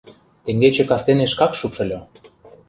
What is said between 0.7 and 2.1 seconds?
кастене шкак шупшыльо.